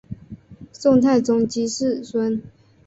[0.71, 2.41] 宋太宗七世孙。